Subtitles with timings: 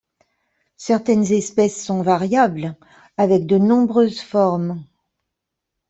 [0.77, 2.75] Certaines espèces sont variables,
[3.17, 4.83] avec de nombreuses formes.